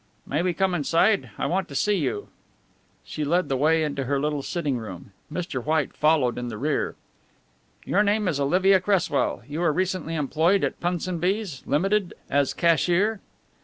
"May 0.25 0.41
we 0.41 0.55
come 0.55 0.73
inside? 0.73 1.29
I 1.37 1.45
want 1.45 1.67
to 1.67 1.75
see 1.75 1.93
you." 1.93 2.29
She 3.03 3.23
led 3.23 3.49
the 3.49 3.55
way 3.55 3.87
to 3.87 4.03
her 4.05 4.19
little 4.19 4.41
sitting 4.41 4.79
room. 4.79 5.11
Mr. 5.31 5.63
White 5.63 5.93
followed 5.95 6.39
in 6.39 6.47
the 6.47 6.57
rear. 6.57 6.95
"Your 7.85 8.01
name 8.01 8.27
is 8.27 8.39
Oliva 8.39 8.79
Cresswell. 8.81 9.43
You 9.47 9.59
were 9.59 9.71
recently 9.71 10.15
employed 10.15 10.61
by 10.61 10.69
Punsonby's, 10.69 11.61
Limited, 11.67 12.15
as 12.31 12.55
cashier." 12.55 13.19